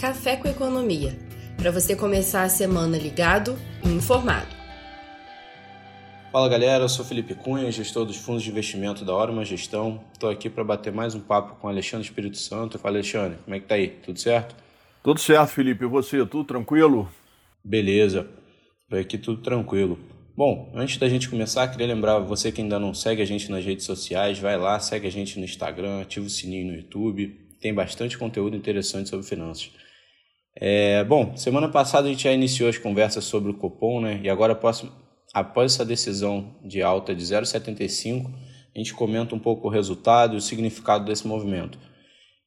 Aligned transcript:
Café 0.00 0.34
com 0.34 0.48
Economia, 0.48 1.14
para 1.58 1.70
você 1.70 1.94
começar 1.94 2.42
a 2.42 2.48
semana 2.48 2.96
ligado 2.96 3.54
e 3.84 3.88
informado. 3.90 4.48
Fala 6.32 6.48
galera, 6.48 6.84
eu 6.84 6.88
sou 6.88 7.04
Felipe 7.04 7.34
Cunha, 7.34 7.70
gestor 7.70 8.06
dos 8.06 8.16
fundos 8.16 8.42
de 8.42 8.48
investimento 8.48 9.04
da 9.04 9.12
Hora 9.12 9.30
Uma 9.30 9.44
Gestão. 9.44 10.02
Estou 10.14 10.30
aqui 10.30 10.48
para 10.48 10.64
bater 10.64 10.90
mais 10.90 11.14
um 11.14 11.20
papo 11.20 11.56
com 11.56 11.68
Alexandre 11.68 12.06
Espírito 12.06 12.38
Santo. 12.38 12.78
Fala 12.78 12.96
Alexandre, 12.96 13.36
como 13.44 13.54
é 13.54 13.60
que 13.60 13.66
tá 13.66 13.74
aí? 13.74 13.88
Tudo 13.88 14.18
certo? 14.18 14.56
Tudo 15.04 15.20
certo, 15.20 15.50
Felipe. 15.50 15.84
E 15.84 15.86
você, 15.86 16.16
tudo 16.24 16.44
tranquilo? 16.44 17.06
Beleza, 17.62 18.26
por 18.88 18.98
aqui 18.98 19.18
tudo 19.18 19.42
tranquilo. 19.42 19.98
Bom, 20.34 20.72
antes 20.74 20.96
da 20.96 21.10
gente 21.10 21.28
começar, 21.28 21.68
queria 21.68 21.86
lembrar 21.86 22.20
você 22.20 22.50
que 22.50 22.62
ainda 22.62 22.78
não 22.78 22.94
segue 22.94 23.20
a 23.20 23.26
gente 23.26 23.50
nas 23.50 23.62
redes 23.62 23.84
sociais, 23.84 24.38
vai 24.38 24.56
lá, 24.56 24.80
segue 24.80 25.06
a 25.06 25.12
gente 25.12 25.38
no 25.38 25.44
Instagram, 25.44 26.00
ativa 26.00 26.24
o 26.24 26.30
sininho 26.30 26.72
no 26.72 26.78
YouTube, 26.78 27.38
tem 27.60 27.74
bastante 27.74 28.16
conteúdo 28.16 28.56
interessante 28.56 29.10
sobre 29.10 29.26
finanças. 29.26 29.70
É, 30.62 31.02
bom, 31.04 31.34
semana 31.38 31.70
passada 31.70 32.06
a 32.06 32.10
gente 32.10 32.24
já 32.24 32.32
iniciou 32.32 32.68
as 32.68 32.76
conversas 32.76 33.24
sobre 33.24 33.50
o 33.50 33.54
Copom, 33.54 33.98
né? 33.98 34.20
E 34.22 34.28
agora, 34.28 34.52
após, 34.52 34.84
após 35.32 35.72
essa 35.72 35.86
decisão 35.86 36.54
de 36.62 36.82
alta 36.82 37.14
de 37.14 37.24
0,75, 37.24 38.30
a 38.74 38.78
gente 38.78 38.92
comenta 38.92 39.34
um 39.34 39.38
pouco 39.38 39.68
o 39.68 39.70
resultado 39.70 40.34
e 40.34 40.36
o 40.36 40.40
significado 40.40 41.06
desse 41.06 41.26
movimento. 41.26 41.78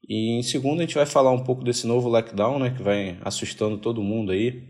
E 0.08 0.38
em 0.38 0.44
segundo, 0.44 0.80
a 0.80 0.82
gente 0.82 0.94
vai 0.94 1.08
falar 1.08 1.32
um 1.32 1.44
pouco 1.44 1.64
desse 1.64 1.88
novo 1.88 2.08
lockdown, 2.08 2.60
né? 2.60 2.70
Que 2.70 2.84
vai 2.84 3.18
assustando 3.24 3.80
todo 3.80 4.04
mundo 4.04 4.32
aí 4.32 4.62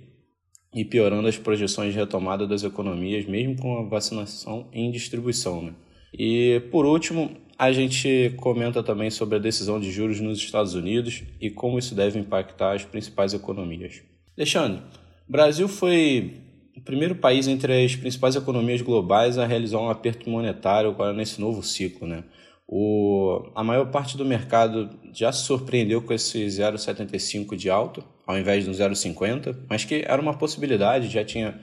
e 0.74 0.86
piorando 0.86 1.28
as 1.28 1.38
projeções 1.38 1.92
de 1.92 2.00
retomada 2.00 2.48
das 2.48 2.64
economias, 2.64 3.26
mesmo 3.26 3.58
com 3.58 3.78
a 3.78 3.84
vacinação 3.84 4.70
em 4.72 4.90
distribuição. 4.90 5.62
Né? 5.62 5.74
E, 6.18 6.62
por 6.72 6.86
último, 6.86 7.30
a 7.58 7.72
gente 7.72 8.34
comenta 8.38 8.82
também 8.82 9.10
sobre 9.10 9.36
a 9.36 9.40
decisão 9.40 9.80
de 9.80 9.92
juros 9.92 10.20
nos 10.20 10.40
Estados 10.40 10.74
Unidos 10.74 11.24
e 11.40 11.50
como 11.50 11.78
isso 11.78 11.94
deve 11.94 12.20
impactar 12.20 12.74
as 12.76 12.84
principais 12.84 13.34
economias. 13.34 14.02
Alexandre, 14.38 14.82
Brasil 15.28 15.68
foi 15.68 16.42
o 16.76 16.82
primeiro 16.82 17.16
país 17.16 17.48
entre 17.48 17.86
as 17.86 17.96
principais 17.96 18.36
economias 18.36 18.82
globais 18.82 19.38
a 19.38 19.46
realizar 19.46 19.80
um 19.80 19.90
aperto 19.90 20.30
monetário 20.30 20.90
agora 20.90 21.14
nesse 21.14 21.40
novo 21.40 21.62
ciclo. 21.62 22.08
Né? 22.08 22.24
O, 22.68 23.52
a 23.54 23.64
maior 23.64 23.92
parte 23.92 24.18
do 24.18 24.26
mercado 24.26 24.90
já 25.14 25.32
se 25.32 25.44
surpreendeu 25.46 26.02
com 26.02 26.14
esse 26.14 26.46
0,75 26.46 27.56
de 27.56 27.70
alta, 27.70 28.04
ao 28.26 28.38
invés 28.38 28.66
do 28.66 28.72
0,50, 28.72 29.56
mas 29.70 29.86
que 29.86 30.04
era 30.08 30.22
uma 30.22 30.36
possibilidade, 30.36 31.10
já 31.10 31.24
tinha 31.24 31.60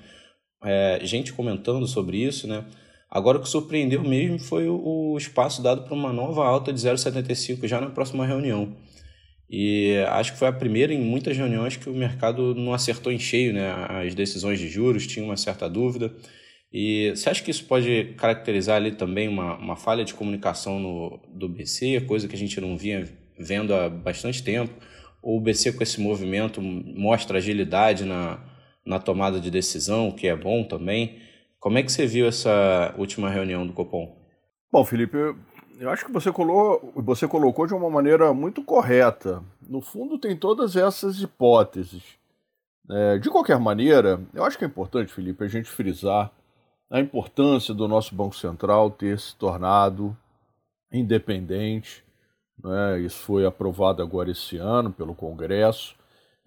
é, 0.62 1.00
gente 1.03 1.33
comentando 1.33 1.87
sobre 1.87 2.19
isso, 2.19 2.47
né? 2.47 2.65
Agora 3.11 3.39
o 3.39 3.42
que 3.42 3.48
surpreendeu 3.48 4.03
mesmo 4.03 4.39
foi 4.39 4.69
o, 4.69 5.12
o 5.12 5.19
espaço 5.19 5.61
dado 5.61 5.83
para 5.83 5.94
uma 5.94 6.12
nova 6.12 6.44
alta 6.44 6.72
de 6.72 6.80
0,75 6.80 7.66
já 7.66 7.80
na 7.80 7.91
próxima 7.91 8.25
reunião. 8.25 8.77
E 9.50 9.97
acho 10.11 10.33
que 10.33 10.39
foi 10.39 10.47
a 10.47 10.53
primeira 10.53 10.94
em 10.94 11.00
muitas 11.00 11.36
reuniões 11.36 11.77
que 11.77 11.91
o 11.91 11.94
mercado 11.94 12.55
não 12.55 12.72
acertou 12.72 13.11
em 13.12 13.19
cheio 13.19 13.53
né, 13.53 13.72
as 13.88 14.14
decisões 14.14 14.61
de 14.61 14.69
juros, 14.69 15.08
tinha 15.08 15.25
uma 15.25 15.36
certa 15.36 15.69
dúvida. 15.69 16.14
E 16.72 17.11
você 17.11 17.28
acha 17.28 17.42
que 17.42 17.50
isso 17.50 17.64
pode 17.64 18.14
caracterizar 18.16 18.77
ali 18.77 18.92
também 18.92 19.27
uma, 19.27 19.56
uma 19.56 19.75
falha 19.75 20.05
de 20.05 20.14
comunicação 20.14 20.78
no, 20.78 21.20
do 21.34 21.48
BC, 21.48 22.03
coisa 22.03 22.28
que 22.28 22.36
a 22.36 22.38
gente 22.38 22.61
não 22.61 22.78
vinha 22.78 23.08
vendo 23.36 23.75
há 23.75 23.88
bastante 23.88 24.41
tempo? 24.41 24.72
Ou 25.20 25.38
o 25.38 25.41
BC 25.41 25.72
com 25.72 25.83
esse 25.83 26.00
movimento 26.00 26.62
mostra 26.62 27.38
agilidade 27.38 28.05
na, 28.05 28.38
na 28.86 29.00
tomada 29.00 29.41
de 29.41 29.50
decisão, 29.50 30.12
que 30.12 30.28
é 30.28 30.36
bom 30.36 30.62
também? 30.62 31.19
Como 31.61 31.77
é 31.77 31.83
que 31.83 31.92
você 31.92 32.06
viu 32.06 32.27
essa 32.27 32.94
última 32.97 33.28
reunião 33.28 33.66
do 33.66 33.75
Copom? 33.75 34.16
Bom, 34.72 34.83
Felipe, 34.83 35.16
eu 35.78 35.91
acho 35.91 36.06
que 36.06 36.11
você, 36.11 36.30
você 36.97 37.28
colocou 37.28 37.66
de 37.66 37.75
uma 37.75 37.91
maneira 37.91 38.33
muito 38.33 38.64
correta. 38.64 39.42
No 39.69 39.83
fundo, 39.83 40.19
tem 40.19 40.34
todas 40.34 40.75
essas 40.75 41.20
hipóteses. 41.20 42.03
É, 42.91 43.19
de 43.19 43.28
qualquer 43.28 43.58
maneira, 43.58 44.20
eu 44.33 44.42
acho 44.42 44.56
que 44.56 44.64
é 44.64 44.66
importante, 44.66 45.12
Felipe, 45.12 45.44
a 45.44 45.48
gente 45.48 45.69
frisar 45.69 46.33
a 46.91 46.98
importância 46.98 47.75
do 47.75 47.86
nosso 47.86 48.14
Banco 48.14 48.34
Central 48.34 48.91
ter 48.91 49.19
se 49.19 49.37
tornado 49.37 50.16
independente. 50.91 52.03
Né? 52.62 53.00
Isso 53.00 53.19
foi 53.19 53.44
aprovado 53.44 54.03
agora 54.03 54.31
esse 54.31 54.56
ano 54.56 54.91
pelo 54.91 55.15
Congresso. 55.15 55.94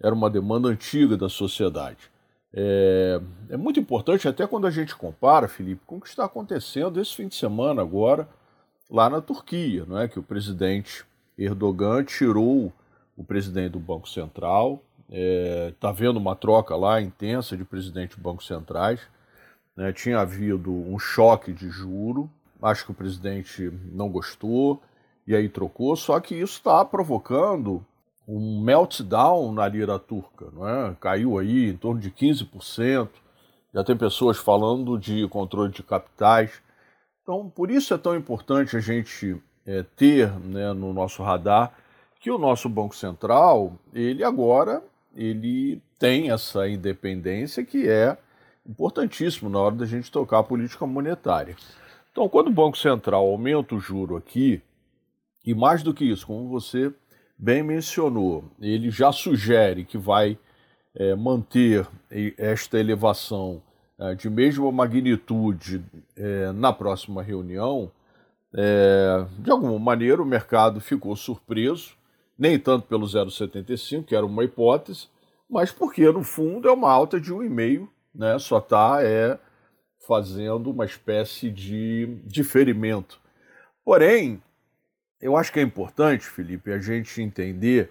Era 0.02 0.12
uma 0.12 0.28
demanda 0.28 0.68
antiga 0.68 1.16
da 1.16 1.28
sociedade. 1.28 2.10
É, 2.56 3.20
é, 3.50 3.56
muito 3.56 3.80
importante, 3.80 4.28
até 4.28 4.46
quando 4.46 4.68
a 4.68 4.70
gente 4.70 4.94
compara, 4.94 5.48
Felipe, 5.48 5.82
com 5.84 5.96
o 5.96 6.00
que 6.00 6.08
está 6.08 6.24
acontecendo 6.24 7.00
esse 7.00 7.14
fim 7.14 7.26
de 7.26 7.34
semana 7.34 7.82
agora 7.82 8.28
lá 8.88 9.10
na 9.10 9.20
Turquia, 9.20 9.84
não 9.84 9.98
é? 9.98 10.06
que 10.06 10.20
o 10.20 10.22
presidente 10.22 11.04
Erdogan 11.36 12.04
tirou 12.04 12.72
o 13.16 13.24
presidente 13.24 13.72
do 13.72 13.80
Banco 13.80 14.08
Central, 14.08 14.80
está 15.08 15.16
é, 15.16 15.74
tá 15.80 15.90
vendo 15.90 16.16
uma 16.16 16.36
troca 16.36 16.76
lá 16.76 17.00
intensa 17.00 17.56
de 17.56 17.64
presidente 17.64 18.16
do 18.16 18.22
Banco 18.22 18.42
Centrais. 18.44 19.00
Né? 19.76 19.92
Tinha 19.92 20.20
havido 20.20 20.72
um 20.72 20.98
choque 20.98 21.52
de 21.52 21.68
juro, 21.68 22.30
acho 22.62 22.84
que 22.84 22.92
o 22.92 22.94
presidente 22.94 23.68
não 23.92 24.08
gostou 24.08 24.80
e 25.26 25.34
aí 25.34 25.48
trocou, 25.48 25.96
só 25.96 26.20
que 26.20 26.36
isso 26.36 26.58
está 26.58 26.84
provocando 26.84 27.84
um 28.26 28.60
meltdown 28.60 29.52
na 29.52 29.68
lira 29.68 29.98
turca, 29.98 30.48
não 30.52 30.66
é? 30.66 30.96
caiu 30.98 31.38
aí 31.38 31.70
em 31.70 31.76
torno 31.76 32.00
de 32.00 32.10
15%, 32.10 33.08
já 33.72 33.84
tem 33.84 33.96
pessoas 33.96 34.38
falando 34.38 34.98
de 34.98 35.26
controle 35.28 35.72
de 35.72 35.82
capitais. 35.82 36.62
Então, 37.22 37.50
por 37.50 37.70
isso 37.70 37.92
é 37.92 37.98
tão 37.98 38.16
importante 38.16 38.76
a 38.76 38.80
gente 38.80 39.36
é, 39.66 39.82
ter 39.96 40.30
né, 40.40 40.72
no 40.72 40.92
nosso 40.92 41.22
radar 41.22 41.74
que 42.20 42.30
o 42.30 42.38
nosso 42.38 42.68
Banco 42.68 42.96
Central, 42.96 43.78
ele 43.92 44.24
agora, 44.24 44.82
ele 45.14 45.82
tem 45.98 46.30
essa 46.30 46.68
independência 46.68 47.64
que 47.64 47.88
é 47.88 48.16
importantíssimo 48.66 49.50
na 49.50 49.58
hora 49.58 49.74
da 49.74 49.84
gente 49.84 50.10
tocar 50.10 50.38
a 50.38 50.42
política 50.42 50.86
monetária. 50.86 51.54
Então, 52.10 52.28
quando 52.28 52.46
o 52.48 52.52
Banco 52.52 52.78
Central 52.78 53.26
aumenta 53.26 53.74
o 53.74 53.80
juro 53.80 54.16
aqui, 54.16 54.62
e 55.44 55.54
mais 55.54 55.82
do 55.82 55.92
que 55.92 56.04
isso, 56.04 56.26
como 56.26 56.48
você 56.48 56.92
bem 57.36 57.62
mencionou, 57.62 58.44
ele 58.60 58.90
já 58.90 59.12
sugere 59.12 59.84
que 59.84 59.98
vai 59.98 60.38
é, 60.94 61.14
manter 61.14 61.86
esta 62.38 62.78
elevação 62.78 63.62
é, 63.98 64.14
de 64.14 64.30
mesma 64.30 64.70
magnitude 64.70 65.84
é, 66.16 66.52
na 66.52 66.72
próxima 66.72 67.22
reunião, 67.22 67.90
de 69.40 69.50
alguma 69.50 69.76
maneira 69.80 70.22
o 70.22 70.24
mercado 70.24 70.80
ficou 70.80 71.16
surpreso, 71.16 71.96
nem 72.38 72.56
tanto 72.56 72.86
pelo 72.86 73.04
0,75, 73.04 74.04
que 74.04 74.14
era 74.14 74.24
uma 74.24 74.44
hipótese, 74.44 75.08
mas 75.50 75.72
porque 75.72 76.08
no 76.12 76.22
fundo 76.22 76.68
é 76.68 76.72
uma 76.72 76.88
alta 76.88 77.20
de 77.20 77.34
1,5 77.34 77.88
né, 78.14 78.38
só 78.38 78.58
está 78.58 79.02
é, 79.02 79.38
fazendo 80.06 80.70
uma 80.70 80.84
espécie 80.84 81.50
de 81.50 82.18
diferimento. 82.24 83.18
Porém, 83.84 84.40
eu 85.24 85.38
acho 85.38 85.50
que 85.50 85.58
é 85.58 85.62
importante, 85.62 86.26
Felipe, 86.26 86.70
a 86.70 86.78
gente 86.78 87.22
entender 87.22 87.90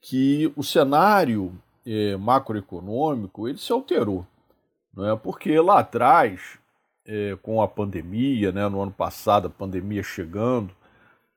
que 0.00 0.50
o 0.56 0.62
cenário 0.62 1.52
é, 1.86 2.16
macroeconômico 2.16 3.46
ele 3.46 3.58
se 3.58 3.70
alterou, 3.70 4.26
não 4.94 5.10
é? 5.10 5.14
Porque 5.14 5.60
lá 5.60 5.80
atrás, 5.80 6.58
é, 7.04 7.36
com 7.42 7.60
a 7.60 7.68
pandemia, 7.68 8.52
né, 8.52 8.66
no 8.70 8.80
ano 8.80 8.90
passado, 8.90 9.48
a 9.48 9.50
pandemia 9.50 10.02
chegando, 10.02 10.74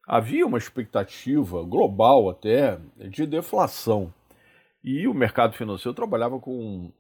havia 0.07 0.47
uma 0.47 0.57
expectativa 0.57 1.61
global 1.63 2.29
até 2.29 2.79
de 2.95 3.25
deflação. 3.25 4.13
E 4.81 5.05
o 5.05 5.13
mercado 5.13 5.53
financeiro 5.53 5.93
trabalhava 5.93 6.39
com 6.39 6.93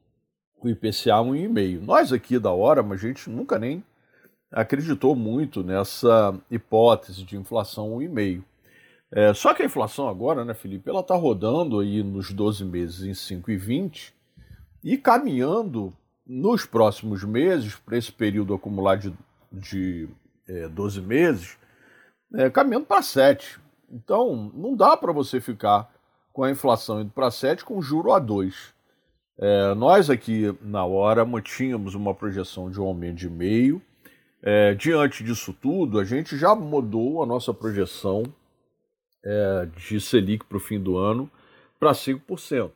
o 0.61 0.67
IPCA 0.67 1.21
1,5. 1.21 1.79
Nós 1.79 2.11
aqui 2.11 2.37
da 2.37 2.51
hora, 2.51 2.83
mas 2.83 3.01
a 3.01 3.07
gente 3.07 3.29
nunca 3.29 3.57
nem 3.57 3.81
acreditou 4.51 5.15
muito 5.15 5.63
nessa 5.63 6.37
hipótese 6.49 7.23
de 7.23 7.37
inflação 7.37 7.97
1,5. 7.97 8.43
É, 9.11 9.33
só 9.33 9.53
que 9.53 9.61
a 9.61 9.65
inflação 9.65 10.07
agora, 10.07 10.43
né, 10.43 10.53
Felipe, 10.53 10.89
ela 10.89 10.99
está 10.99 11.15
rodando 11.15 11.79
aí 11.79 12.03
nos 12.03 12.31
12 12.31 12.65
meses 12.65 13.01
em 13.03 13.11
5,20 13.11 14.11
e 14.83 14.97
caminhando 14.97 15.93
nos 16.25 16.65
próximos 16.65 17.23
meses, 17.23 17.75
para 17.75 17.97
esse 17.97 18.11
período 18.11 18.53
acumulado 18.53 19.01
de, 19.01 19.13
de 19.51 20.09
é, 20.47 20.67
12 20.67 21.01
meses, 21.01 21.57
é, 22.33 22.49
caminhando 22.49 22.85
para 22.85 23.01
7. 23.01 23.59
Então, 23.91 24.51
não 24.53 24.75
dá 24.75 24.97
para 24.97 25.11
você 25.11 25.39
ficar 25.39 25.93
com 26.33 26.43
a 26.43 26.51
inflação 26.51 27.01
indo 27.01 27.11
para 27.11 27.29
7 27.29 27.63
com 27.63 27.81
juro 27.81 28.11
a 28.11 28.19
2. 28.19 28.73
É, 29.37 29.73
nós 29.75 30.09
aqui 30.09 30.55
na 30.61 30.83
hora 30.85 31.25
tínhamos 31.41 31.93
uma 31.93 32.13
projeção 32.13 32.69
de 32.69 32.81
um 32.81 32.85
aumento 32.85 33.17
de 33.17 33.29
meio. 33.29 33.81
É, 34.47 34.75
diante 34.75 35.23
disso 35.23 35.51
tudo, 35.59 35.99
a 35.99 36.03
gente 36.03 36.37
já 36.37 36.53
mudou 36.53 37.23
a 37.23 37.25
nossa 37.25 37.51
projeção 37.51 38.21
é, 39.23 39.67
de 39.75 39.99
Selic 39.99 40.45
para 40.45 40.57
o 40.57 40.59
fim 40.59 40.79
do 40.79 40.99
ano 40.99 41.29
para 41.79 41.91
5%. 41.93 42.71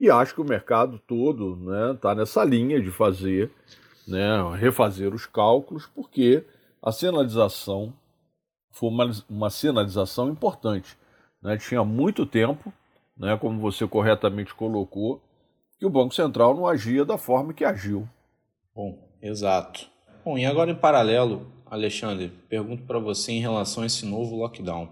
E 0.00 0.10
acho 0.10 0.34
que 0.34 0.40
o 0.40 0.44
mercado 0.44 0.98
todo 0.98 1.54
está 1.54 1.92
né, 1.92 1.98
tá 2.00 2.14
nessa 2.16 2.42
linha 2.42 2.82
de 2.82 2.90
fazer, 2.90 3.48
né, 4.08 4.56
refazer 4.56 5.14
os 5.14 5.24
cálculos, 5.24 5.86
porque 5.86 6.44
a 6.82 6.90
sinalização 6.90 7.94
foi 8.72 8.88
uma, 8.88 9.10
uma 9.30 9.50
sinalização 9.50 10.28
importante. 10.28 10.98
Né? 11.40 11.56
Tinha 11.56 11.84
muito 11.84 12.26
tempo 12.26 12.72
né, 13.16 13.36
como 13.36 13.60
você 13.60 13.86
corretamente 13.86 14.52
colocou, 14.52 15.22
que 15.78 15.86
o 15.86 15.90
Banco 15.90 16.12
Central 16.12 16.56
não 16.56 16.66
agia 16.66 17.04
da 17.04 17.16
forma 17.16 17.54
que 17.54 17.64
agiu. 17.64 18.08
Bom, 18.74 18.98
exato. 19.22 19.93
Bom, 20.24 20.38
e 20.38 20.46
agora 20.46 20.70
em 20.70 20.74
paralelo, 20.74 21.52
Alexandre, 21.66 22.32
pergunto 22.48 22.84
para 22.84 22.98
você 22.98 23.32
em 23.32 23.40
relação 23.40 23.82
a 23.82 23.86
esse 23.86 24.06
novo 24.06 24.34
lockdown. 24.36 24.88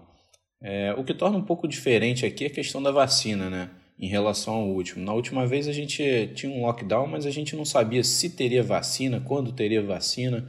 É, 0.61 0.93
o 0.95 1.03
que 1.03 1.11
torna 1.11 1.39
um 1.39 1.43
pouco 1.43 1.67
diferente 1.67 2.23
aqui 2.23 2.43
é 2.43 2.47
a 2.47 2.51
questão 2.51 2.83
da 2.83 2.91
vacina, 2.91 3.49
né? 3.49 3.71
Em 3.97 4.07
relação 4.07 4.53
ao 4.53 4.67
último. 4.67 5.03
Na 5.03 5.11
última 5.11 5.47
vez 5.47 5.67
a 5.67 5.73
gente 5.73 6.29
tinha 6.35 6.51
um 6.51 6.61
lockdown, 6.61 7.07
mas 7.07 7.25
a 7.25 7.31
gente 7.31 7.55
não 7.55 7.65
sabia 7.65 8.03
se 8.03 8.29
teria 8.29 8.61
vacina, 8.61 9.19
quando 9.21 9.51
teria 9.51 9.81
vacina. 9.81 10.47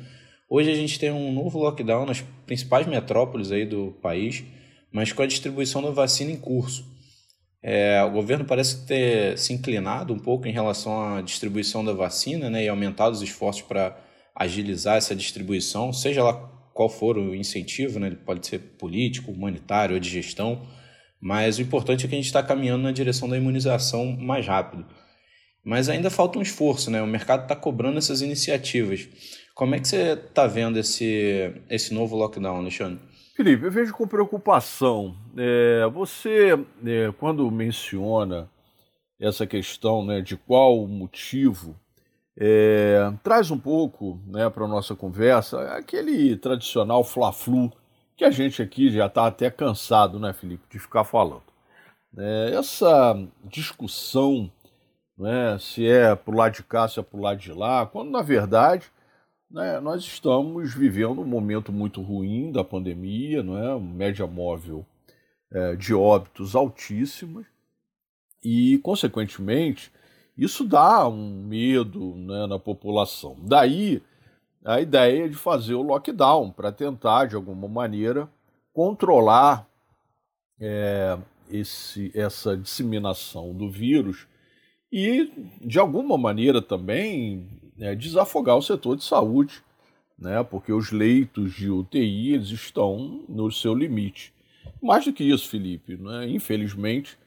Hoje 0.50 0.70
a 0.70 0.74
gente 0.74 0.98
tem 0.98 1.10
um 1.10 1.32
novo 1.32 1.58
lockdown 1.58 2.04
nas 2.04 2.20
principais 2.44 2.86
metrópoles 2.86 3.50
aí 3.50 3.64
do 3.64 3.96
país, 4.02 4.44
mas 4.92 5.14
com 5.14 5.22
a 5.22 5.26
distribuição 5.26 5.80
da 5.80 5.90
vacina 5.90 6.30
em 6.30 6.36
curso. 6.36 6.84
É, 7.62 8.04
o 8.04 8.10
governo 8.10 8.44
parece 8.44 8.84
ter 8.84 9.38
se 9.38 9.54
inclinado 9.54 10.12
um 10.12 10.18
pouco 10.18 10.46
em 10.46 10.52
relação 10.52 11.16
à 11.16 11.22
distribuição 11.22 11.82
da 11.82 11.94
vacina 11.94 12.50
né, 12.50 12.64
e 12.64 12.68
aumentado 12.68 13.14
os 13.14 13.22
esforços 13.22 13.62
para 13.62 14.03
agilizar 14.34 14.96
essa 14.96 15.14
distribuição, 15.14 15.92
seja 15.92 16.22
lá 16.22 16.32
qual 16.72 16.88
for 16.88 17.16
o 17.16 17.34
incentivo, 17.34 18.00
né, 18.00 18.08
ele 18.08 18.16
pode 18.16 18.46
ser 18.46 18.58
político, 18.58 19.30
humanitário 19.30 19.94
ou 19.94 20.00
de 20.00 20.08
gestão, 20.08 20.66
mas 21.20 21.58
o 21.58 21.62
importante 21.62 22.04
é 22.04 22.08
que 22.08 22.14
a 22.14 22.18
gente 22.18 22.26
está 22.26 22.42
caminhando 22.42 22.82
na 22.82 22.92
direção 22.92 23.28
da 23.28 23.36
imunização 23.36 24.16
mais 24.16 24.46
rápido. 24.46 24.84
Mas 25.64 25.88
ainda 25.88 26.10
falta 26.10 26.38
um 26.38 26.42
esforço, 26.42 26.90
né? 26.90 27.00
o 27.00 27.06
mercado 27.06 27.44
está 27.44 27.56
cobrando 27.56 27.96
essas 27.96 28.20
iniciativas. 28.20 29.08
Como 29.54 29.74
é 29.74 29.80
que 29.80 29.88
você 29.88 30.12
está 30.12 30.46
vendo 30.46 30.78
esse, 30.78 31.54
esse 31.70 31.94
novo 31.94 32.14
lockdown, 32.14 32.58
Alexandre? 32.58 33.00
Felipe, 33.34 33.64
eu 33.64 33.70
vejo 33.70 33.94
com 33.94 34.06
preocupação. 34.06 35.16
É, 35.38 35.88
você, 35.90 36.58
é, 36.84 37.10
quando 37.18 37.50
menciona 37.50 38.50
essa 39.18 39.46
questão 39.46 40.04
né, 40.04 40.20
de 40.20 40.36
qual 40.36 40.86
motivo, 40.86 41.80
é, 42.36 43.12
traz 43.22 43.50
um 43.50 43.58
pouco 43.58 44.20
né, 44.26 44.50
para 44.50 44.64
a 44.64 44.68
nossa 44.68 44.94
conversa 44.94 45.60
aquele 45.76 46.36
tradicional 46.36 47.04
fla-flu 47.04 47.72
que 48.16 48.24
a 48.24 48.30
gente 48.30 48.62
aqui 48.62 48.90
já 48.90 49.06
está 49.06 49.26
até 49.26 49.50
cansado, 49.50 50.18
né, 50.18 50.32
Felipe, 50.32 50.64
de 50.70 50.78
ficar 50.78 51.04
falando. 51.04 51.42
É, 52.16 52.54
essa 52.54 53.16
discussão, 53.44 54.50
né, 55.18 55.58
se 55.58 55.86
é 55.86 56.14
para 56.14 56.34
o 56.34 56.36
lado 56.36 56.54
de 56.54 56.62
cá, 56.62 56.88
se 56.88 57.00
é 57.00 57.02
para 57.02 57.18
o 57.18 57.22
lado 57.22 57.38
de 57.38 57.52
lá, 57.52 57.86
quando 57.86 58.10
na 58.10 58.22
verdade 58.22 58.90
né, 59.50 59.80
nós 59.80 60.02
estamos 60.02 60.74
vivendo 60.74 61.20
um 61.20 61.26
momento 61.26 61.72
muito 61.72 62.02
ruim 62.02 62.50
da 62.50 62.64
pandemia, 62.64 63.42
não 63.42 63.56
é? 63.56 63.78
média 63.78 64.26
móvel 64.26 64.84
é, 65.52 65.76
de 65.76 65.94
óbitos 65.94 66.56
altíssima 66.56 67.44
e, 68.42 68.78
consequentemente, 68.78 69.92
isso 70.36 70.64
dá 70.64 71.08
um 71.08 71.44
medo 71.44 72.14
né, 72.16 72.46
na 72.46 72.58
população. 72.58 73.36
Daí 73.42 74.02
a 74.64 74.80
ideia 74.80 75.28
de 75.28 75.36
fazer 75.36 75.74
o 75.74 75.82
lockdown 75.82 76.50
para 76.50 76.72
tentar, 76.72 77.26
de 77.26 77.36
alguma 77.36 77.68
maneira, 77.68 78.28
controlar 78.72 79.68
é, 80.58 81.18
esse, 81.50 82.10
essa 82.14 82.56
disseminação 82.56 83.52
do 83.52 83.70
vírus 83.70 84.26
e, 84.90 85.30
de 85.60 85.78
alguma 85.78 86.16
maneira, 86.16 86.62
também 86.62 87.48
é, 87.78 87.94
desafogar 87.94 88.56
o 88.56 88.62
setor 88.62 88.96
de 88.96 89.04
saúde, 89.04 89.62
né, 90.18 90.42
porque 90.42 90.72
os 90.72 90.90
leitos 90.90 91.52
de 91.52 91.70
UTI 91.70 92.34
estão 92.36 93.24
no 93.28 93.50
seu 93.50 93.74
limite. 93.74 94.32
Mais 94.80 95.04
do 95.04 95.12
que 95.12 95.24
isso, 95.24 95.48
Felipe, 95.48 95.96
né, 95.96 96.28
infelizmente, 96.28 97.18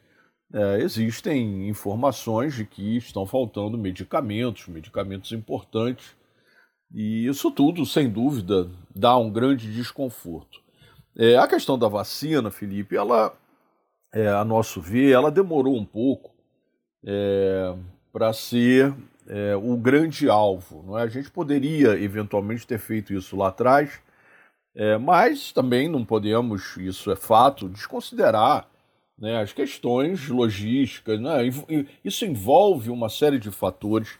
é, 0.53 0.79
existem 0.81 1.67
informações 1.67 2.55
de 2.55 2.65
que 2.65 2.97
estão 2.97 3.25
faltando 3.25 3.77
medicamentos, 3.77 4.67
medicamentos 4.67 5.31
importantes, 5.31 6.15
e 6.93 7.27
isso 7.27 7.51
tudo, 7.51 7.85
sem 7.85 8.09
dúvida, 8.09 8.69
dá 8.95 9.17
um 9.17 9.29
grande 9.29 9.71
desconforto. 9.73 10.61
É, 11.17 11.37
a 11.37 11.47
questão 11.47 11.77
da 11.77 11.87
vacina, 11.87 12.49
Felipe, 12.49 12.95
ela, 12.95 13.33
é, 14.13 14.29
a 14.29 14.45
nosso 14.45 14.79
ver, 14.79 15.11
ela 15.11 15.29
demorou 15.29 15.75
um 15.75 15.85
pouco 15.85 16.31
é, 17.05 17.75
para 18.13 18.31
ser 18.31 18.93
é, 19.27 19.55
o 19.55 19.75
grande 19.75 20.29
alvo. 20.29 20.97
É? 20.97 21.01
A 21.01 21.07
gente 21.07 21.29
poderia 21.29 21.99
eventualmente 21.99 22.65
ter 22.65 22.79
feito 22.79 23.13
isso 23.13 23.35
lá 23.35 23.49
atrás, 23.49 23.99
mas 25.01 25.51
também 25.51 25.89
não 25.89 26.05
podemos, 26.05 26.77
isso 26.77 27.11
é 27.11 27.15
fato, 27.15 27.67
desconsiderar 27.67 28.69
né, 29.17 29.41
as 29.41 29.51
questões 29.51 30.27
logísticas. 30.27 31.19
Né? 31.19 31.49
Isso 32.03 32.25
envolve 32.25 32.89
uma 32.89 33.09
série 33.09 33.39
de 33.39 33.51
fatores 33.51 34.17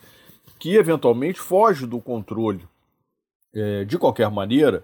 que 0.59 0.75
eventualmente 0.75 1.39
foge 1.39 1.85
do 1.85 2.01
controle. 2.01 2.67
É, 3.53 3.85
de 3.85 3.97
qualquer 3.97 4.29
maneira, 4.29 4.83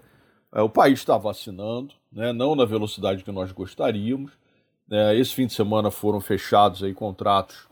é, 0.52 0.60
o 0.62 0.68
país 0.68 1.00
está 1.00 1.18
vacinando, 1.18 1.94
né, 2.10 2.32
não 2.32 2.54
na 2.54 2.64
velocidade 2.64 3.24
que 3.24 3.32
nós 3.32 3.52
gostaríamos. 3.52 4.32
Né, 4.88 5.16
esse 5.16 5.34
fim 5.34 5.46
de 5.46 5.52
semana 5.52 5.90
foram 5.90 6.20
fechados 6.20 6.82
aí 6.82 6.94
contratos 6.94 7.68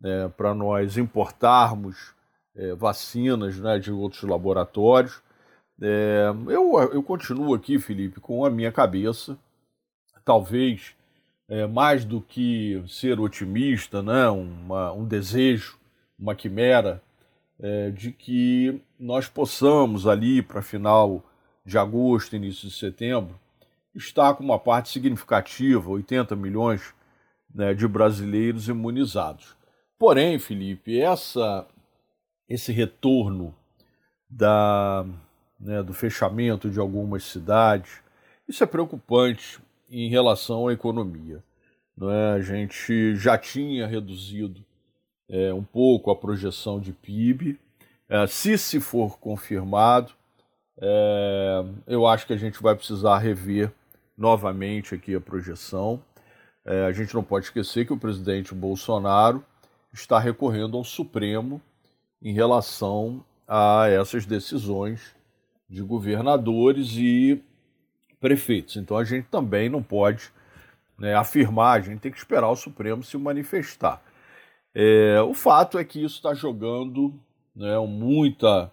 né, 0.00 0.28
para 0.36 0.54
nós 0.54 0.96
importarmos 0.96 2.14
é, 2.54 2.74
vacinas 2.74 3.58
né, 3.58 3.78
de 3.78 3.92
outros 3.92 4.22
laboratórios. 4.22 5.22
É, 5.82 6.28
eu, 6.48 6.78
eu 6.92 7.02
continuo 7.02 7.54
aqui, 7.54 7.78
Felipe, 7.78 8.20
com 8.20 8.44
a 8.44 8.50
minha 8.50 8.70
cabeça, 8.70 9.38
talvez 10.24 10.94
é, 11.50 11.66
mais 11.66 12.04
do 12.04 12.20
que 12.20 12.80
ser 12.86 13.18
otimista, 13.18 14.00
né, 14.00 14.28
uma, 14.28 14.92
um 14.92 15.04
desejo, 15.04 15.76
uma 16.16 16.32
quimera, 16.32 17.02
é, 17.58 17.90
de 17.90 18.12
que 18.12 18.80
nós 18.98 19.28
possamos 19.28 20.06
ali 20.06 20.40
para 20.42 20.62
final 20.62 21.22
de 21.66 21.76
agosto, 21.76 22.36
início 22.36 22.68
de 22.68 22.74
setembro, 22.74 23.38
estar 23.92 24.32
com 24.34 24.44
uma 24.44 24.60
parte 24.60 24.90
significativa, 24.90 25.90
80 25.90 26.36
milhões 26.36 26.94
né, 27.52 27.74
de 27.74 27.86
brasileiros 27.88 28.68
imunizados. 28.68 29.56
Porém, 29.98 30.38
Felipe, 30.38 31.00
essa, 31.00 31.66
esse 32.48 32.70
retorno 32.70 33.52
da, 34.28 35.04
né, 35.58 35.82
do 35.82 35.92
fechamento 35.92 36.70
de 36.70 36.78
algumas 36.78 37.24
cidades, 37.24 38.00
isso 38.48 38.62
é 38.62 38.66
preocupante 38.66 39.60
em 39.90 40.08
relação 40.08 40.68
à 40.68 40.72
economia. 40.72 41.42
Não 41.96 42.10
é? 42.10 42.32
A 42.32 42.40
gente 42.40 43.16
já 43.16 43.36
tinha 43.36 43.86
reduzido 43.86 44.64
é, 45.28 45.52
um 45.52 45.62
pouco 45.62 46.10
a 46.10 46.16
projeção 46.16 46.80
de 46.80 46.92
PIB. 46.92 47.58
É, 48.08 48.26
se 48.26 48.56
se 48.56 48.80
for 48.80 49.18
confirmado, 49.18 50.12
é, 50.80 51.64
eu 51.86 52.06
acho 52.06 52.26
que 52.26 52.32
a 52.32 52.36
gente 52.36 52.62
vai 52.62 52.74
precisar 52.74 53.18
rever 53.18 53.72
novamente 54.16 54.94
aqui 54.94 55.14
a 55.14 55.20
projeção. 55.20 56.02
É, 56.64 56.86
a 56.86 56.92
gente 56.92 57.14
não 57.14 57.22
pode 57.22 57.46
esquecer 57.46 57.86
que 57.86 57.92
o 57.92 57.98
presidente 57.98 58.54
Bolsonaro 58.54 59.44
está 59.92 60.18
recorrendo 60.18 60.76
ao 60.76 60.84
Supremo 60.84 61.60
em 62.22 62.32
relação 62.32 63.24
a 63.46 63.88
essas 63.88 64.24
decisões 64.26 65.14
de 65.68 65.82
governadores 65.82 66.92
e 66.96 67.42
prefeitos. 68.20 68.76
Então 68.76 68.96
a 68.96 69.04
gente 69.04 69.26
também 69.28 69.68
não 69.68 69.82
pode 69.82 70.30
né, 70.98 71.14
afirmar, 71.14 71.78
a 71.78 71.80
gente 71.80 72.00
tem 72.00 72.12
que 72.12 72.18
esperar 72.18 72.50
o 72.50 72.56
Supremo 72.56 73.02
se 73.02 73.16
manifestar. 73.16 74.02
É, 74.74 75.20
o 75.22 75.34
fato 75.34 75.78
é 75.78 75.84
que 75.84 76.04
isso 76.04 76.16
está 76.16 76.34
jogando 76.34 77.12
né, 77.56 77.78
muita 77.78 78.70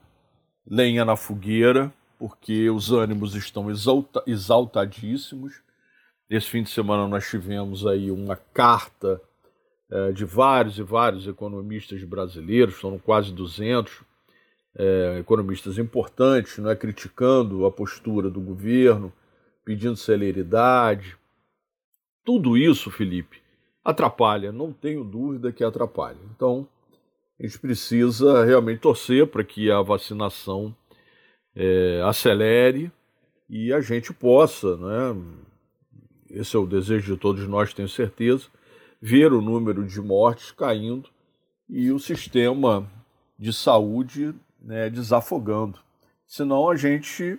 lenha 0.66 1.06
na 1.06 1.16
fogueira, 1.16 1.92
porque 2.20 2.70
os 2.70 2.92
ânimos 2.92 3.36
estão 3.36 3.70
exalta, 3.70 4.22
exaltadíssimos. 4.28 5.62
Esse 6.30 6.50
fim 6.50 6.62
de 6.62 6.70
semana 6.70 7.08
nós 7.08 7.28
tivemos 7.28 7.88
aí 7.88 8.12
uma 8.12 8.36
carta 8.36 9.22
é, 9.90 10.12
de 10.12 10.26
vários 10.26 10.78
e 10.78 10.84
vários 10.84 11.28
economistas 11.28 12.04
brasileiros, 12.04 12.80
são 12.80 13.00
quase 13.00 13.32
200 13.32 14.02
é, 14.78 15.18
economistas 15.20 15.78
importantes, 15.78 16.58
não 16.58 16.70
é, 16.70 16.76
criticando 16.76 17.66
a 17.66 17.72
postura 17.72 18.30
do 18.30 18.42
governo, 18.42 19.14
pedindo 19.68 19.98
celeridade. 19.98 21.18
Tudo 22.24 22.56
isso, 22.56 22.90
Felipe, 22.90 23.42
atrapalha, 23.84 24.50
não 24.50 24.72
tenho 24.72 25.04
dúvida 25.04 25.52
que 25.52 25.62
atrapalha. 25.62 26.18
Então, 26.34 26.66
a 27.38 27.44
gente 27.44 27.60
precisa 27.60 28.46
realmente 28.46 28.80
torcer 28.80 29.28
para 29.28 29.44
que 29.44 29.70
a 29.70 29.82
vacinação 29.82 30.74
é, 31.54 32.02
acelere 32.06 32.90
e 33.50 33.74
a 33.74 33.82
gente 33.82 34.14
possa, 34.14 34.78
né, 34.78 35.22
esse 36.30 36.56
é 36.56 36.60
o 36.60 36.66
desejo 36.66 37.14
de 37.14 37.20
todos 37.20 37.46
nós, 37.46 37.74
tenho 37.74 37.90
certeza, 37.90 38.48
ver 39.02 39.34
o 39.34 39.42
número 39.42 39.86
de 39.86 40.00
mortes 40.00 40.50
caindo 40.50 41.10
e 41.68 41.92
o 41.92 42.00
sistema 42.00 42.90
de 43.38 43.52
saúde 43.52 44.34
né, 44.62 44.90
desafogando. 44.90 45.78
Senão 46.26 46.70
a 46.70 46.78
gente 46.78 47.38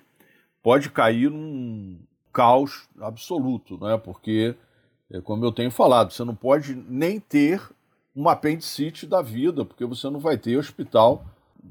pode 0.62 0.90
cair 0.90 1.30
num 1.30 1.98
caos 2.32 2.88
absoluto, 3.00 3.78
né? 3.78 3.96
porque 3.98 4.54
É 5.10 5.20
como 5.20 5.44
eu 5.44 5.52
tenho 5.52 5.70
falado, 5.70 6.12
você 6.12 6.24
não 6.24 6.34
pode 6.34 6.74
nem 6.74 7.18
ter 7.18 7.62
uma 8.14 8.32
apendicite 8.32 9.06
da 9.06 9.22
vida, 9.22 9.64
porque 9.64 9.84
você 9.84 10.10
não 10.10 10.18
vai 10.18 10.36
ter 10.36 10.56
hospital, 10.56 11.24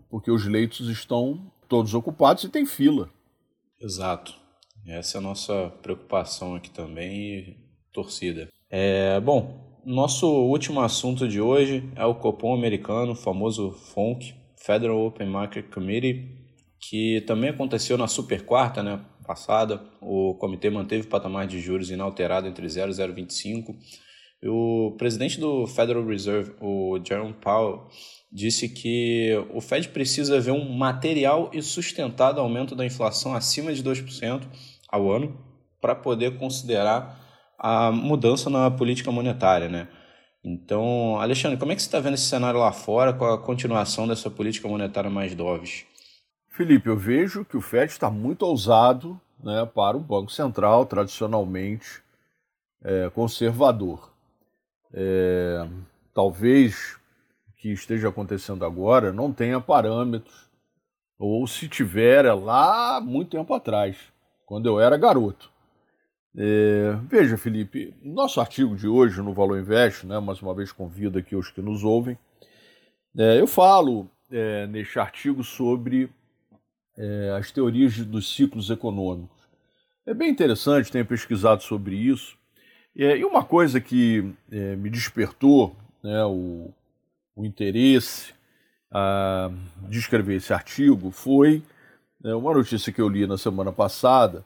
porque 0.09 0.31
os 0.31 0.45
leitos 0.45 0.87
estão 0.89 1.51
todos 1.67 1.93
ocupados 1.93 2.43
e 2.43 2.49
tem 2.49 2.65
fila. 2.65 3.09
Exato. 3.79 4.35
Essa 4.87 5.17
é 5.17 5.19
a 5.19 5.21
nossa 5.21 5.69
preocupação 5.81 6.55
aqui 6.55 6.69
também 6.69 7.39
e 7.39 7.57
torcida. 7.91 8.47
É, 8.69 9.19
bom, 9.19 9.81
nosso 9.85 10.27
último 10.27 10.81
assunto 10.81 11.27
de 11.27 11.41
hoje 11.41 11.89
é 11.95 12.05
o 12.05 12.15
Copom 12.15 12.53
americano, 12.53 13.11
o 13.11 13.15
famoso 13.15 13.71
FONC, 13.71 14.33
Federal 14.55 15.05
Open 15.05 15.27
Market 15.27 15.69
Committee, 15.69 16.29
que 16.79 17.21
também 17.21 17.49
aconteceu 17.49 17.97
na 17.97 18.07
super 18.07 18.45
quarta, 18.45 18.81
né, 18.81 18.99
passada. 19.27 19.81
O 20.01 20.33
comitê 20.35 20.69
manteve 20.69 21.05
o 21.05 21.09
patamar 21.09 21.45
de 21.45 21.59
juros 21.59 21.91
inalterado 21.91 22.47
entre 22.47 22.67
0 22.67 22.89
e 22.89 22.93
0,25. 22.93 23.75
O 24.43 24.95
presidente 24.97 25.39
do 25.39 25.67
Federal 25.67 26.05
Reserve, 26.05 26.53
o 26.61 26.99
Jerome 27.03 27.33
Powell, 27.33 27.87
disse 28.31 28.69
que 28.69 29.31
o 29.53 29.59
Fed 29.59 29.89
precisa 29.89 30.39
ver 30.39 30.51
um 30.51 30.71
material 30.77 31.49
e 31.53 31.61
sustentado 31.61 32.39
aumento 32.39 32.75
da 32.75 32.85
inflação 32.85 33.33
acima 33.35 33.73
de 33.73 33.83
2% 33.83 34.43
ao 34.89 35.11
ano 35.11 35.37
para 35.81 35.95
poder 35.95 36.37
considerar 36.37 37.19
a 37.57 37.91
mudança 37.91 38.49
na 38.49 38.69
política 38.69 39.11
monetária, 39.11 39.67
né? 39.67 39.87
Então, 40.43 41.19
Alexandre, 41.19 41.57
como 41.57 41.71
é 41.71 41.75
que 41.75 41.81
você 41.81 41.87
está 41.87 41.99
vendo 41.99 42.13
esse 42.13 42.25
cenário 42.25 42.59
lá 42.59 42.71
fora 42.71 43.11
com 43.11 43.25
a 43.25 43.37
continuação 43.37 44.07
dessa 44.07 44.29
política 44.29 44.67
monetária 44.67 45.09
mais 45.09 45.35
doves? 45.35 45.85
Felipe, 46.57 46.89
eu 46.89 46.97
vejo 46.97 47.45
que 47.45 47.55
o 47.55 47.61
Fed 47.61 47.91
está 47.91 48.09
muito 48.09 48.41
ousado 48.41 49.21
né, 49.43 49.63
para 49.75 49.95
o 49.95 49.99
Banco 49.99 50.31
Central, 50.31 50.87
tradicionalmente 50.87 52.01
é, 52.83 53.11
conservador. 53.11 54.11
É, 54.91 55.67
talvez 56.15 56.97
o 57.47 57.53
que 57.57 57.69
esteja 57.69 58.09
acontecendo 58.09 58.65
agora 58.65 59.13
não 59.13 59.31
tenha 59.31 59.61
parâmetros, 59.61 60.49
ou 61.19 61.45
se 61.45 61.69
tiver, 61.69 62.25
é 62.25 62.33
lá 62.33 62.99
muito 63.01 63.37
tempo 63.37 63.53
atrás, 63.53 63.95
quando 64.43 64.67
eu 64.67 64.79
era 64.79 64.97
garoto. 64.97 65.51
É, 66.35 66.97
veja, 67.07 67.37
Felipe, 67.37 67.93
nosso 68.01 68.41
artigo 68.41 68.75
de 68.75 68.87
hoje 68.87 69.21
no 69.21 69.31
Valor 69.31 69.59
Invest, 69.59 70.07
né, 70.07 70.19
mais 70.19 70.41
uma 70.41 70.55
vez 70.55 70.71
convido 70.71 71.19
aqui 71.19 71.35
os 71.35 71.51
que 71.51 71.61
nos 71.61 71.83
ouvem, 71.83 72.17
é, 73.15 73.39
eu 73.39 73.45
falo 73.45 74.09
é, 74.31 74.65
neste 74.65 74.97
artigo 74.97 75.43
sobre 75.43 76.09
é, 76.97 77.35
as 77.37 77.51
teorias 77.51 77.97
dos 77.97 78.33
ciclos 78.33 78.69
econômicos. 78.69 79.37
É 80.05 80.13
bem 80.13 80.29
interessante, 80.29 80.91
tenho 80.91 81.05
pesquisado 81.05 81.63
sobre 81.63 81.95
isso. 81.95 82.37
É, 82.95 83.17
e 83.17 83.25
uma 83.25 83.43
coisa 83.43 83.79
que 83.79 84.33
é, 84.51 84.75
me 84.75 84.89
despertou 84.89 85.75
né, 86.03 86.23
o, 86.25 86.73
o 87.35 87.45
interesse 87.45 88.33
a, 88.91 89.51
de 89.87 89.99
escrever 89.99 90.35
esse 90.35 90.53
artigo 90.53 91.11
foi 91.11 91.61
uma 92.23 92.53
notícia 92.53 92.91
que 92.91 92.99
eu 92.99 93.07
li 93.07 93.27
na 93.27 93.37
semana 93.37 93.71
passada 93.71 94.43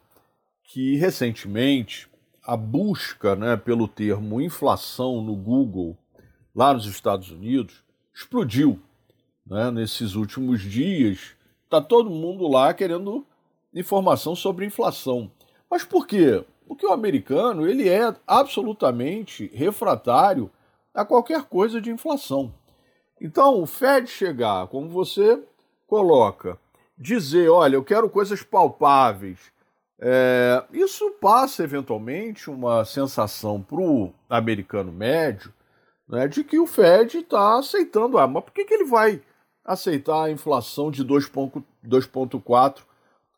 que 0.72 0.96
recentemente 0.96 2.08
a 2.44 2.56
busca 2.56 3.36
né, 3.36 3.58
pelo 3.58 3.88
termo 3.88 4.42
inflação 4.42 5.22
no 5.22 5.36
Google, 5.36 5.98
lá 6.56 6.74
nos 6.74 6.86
Estados 6.86 7.30
Unidos, 7.30 7.84
explodiu. 8.14 8.80
Né? 9.46 9.70
Nesses 9.72 10.16
últimos 10.16 10.62
dias, 10.62 11.36
está 11.72 11.80
todo 11.80 12.10
mundo 12.10 12.50
lá 12.50 12.74
querendo 12.74 13.26
informação 13.74 14.36
sobre 14.36 14.66
inflação. 14.66 15.32
Mas 15.70 15.86
por 15.86 16.06
quê? 16.06 16.44
Porque 16.68 16.86
o 16.86 16.92
americano 16.92 17.66
ele 17.66 17.88
é 17.88 18.14
absolutamente 18.28 19.50
refratário 19.54 20.52
a 20.94 21.06
qualquer 21.06 21.44
coisa 21.44 21.80
de 21.80 21.90
inflação. 21.90 22.54
Então, 23.22 23.62
o 23.62 23.66
Fed 23.66 24.10
chegar, 24.10 24.68
como 24.68 24.90
você 24.90 25.42
coloca, 25.88 26.60
dizer, 26.98 27.50
olha, 27.50 27.76
eu 27.76 27.84
quero 27.84 28.10
coisas 28.10 28.44
palpáveis, 28.44 29.40
é, 29.98 30.64
isso 30.74 31.12
passa 31.22 31.64
eventualmente 31.64 32.50
uma 32.50 32.84
sensação 32.84 33.62
para 33.62 33.80
o 33.80 34.12
americano 34.30 34.92
médio 34.92 35.54
né, 36.10 36.28
de 36.28 36.44
que 36.44 36.60
o 36.60 36.68
Fed 36.68 37.20
está 37.20 37.60
aceitando. 37.60 38.18
Ah, 38.18 38.28
mas 38.28 38.44
por 38.44 38.52
que, 38.52 38.66
que 38.66 38.74
ele 38.74 38.86
vai 38.86 39.22
aceitar 39.64 40.24
a 40.24 40.32
inflação 40.32 40.90
de 40.92 41.04
2,4, 41.06 42.82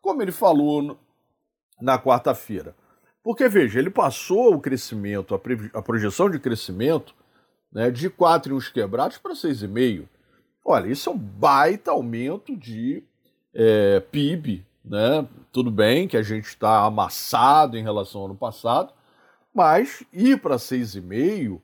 como 0.00 0.22
ele 0.22 0.32
falou 0.32 0.98
na 1.80 1.98
quarta-feira? 1.98 2.74
Porque, 3.22 3.48
veja, 3.48 3.78
ele 3.78 3.90
passou 3.90 4.54
o 4.54 4.60
crescimento, 4.60 5.34
a, 5.72 5.82
projeção 5.82 6.28
de 6.28 6.38
crescimento 6.38 7.14
né, 7.72 7.90
de 7.90 8.10
4 8.10 8.52
e 8.52 8.56
uns 8.56 8.68
quebrados 8.68 9.18
para 9.18 9.32
6,5. 9.32 10.06
Olha, 10.64 10.88
isso 10.88 11.08
é 11.08 11.12
um 11.12 11.18
baita 11.18 11.90
aumento 11.90 12.56
de 12.56 13.02
é, 13.54 14.00
PIB 14.00 14.64
né? 14.84 15.26
Tudo 15.50 15.70
bem 15.70 16.06
que 16.06 16.16
a 16.16 16.22
gente 16.22 16.46
está 16.46 16.84
amassado 16.84 17.78
em 17.78 17.82
relação 17.82 18.20
ao 18.20 18.26
ano 18.26 18.36
passado, 18.36 18.92
mas 19.54 20.04
ir 20.12 20.38
para 20.40 20.56
6,5 20.56 21.60